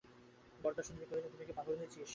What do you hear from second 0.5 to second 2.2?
বরদাসুন্দরী কহিলেন, তুই কি পাগল হয়েছিস?